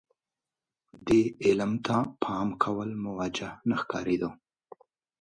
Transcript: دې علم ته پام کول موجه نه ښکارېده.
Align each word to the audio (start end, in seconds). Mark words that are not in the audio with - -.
دې 1.07 1.21
علم 1.45 1.71
ته 1.85 1.95
پام 2.23 2.47
کول 2.63 2.89
موجه 3.03 3.49
نه 3.69 3.75
ښکارېده. 3.81 4.29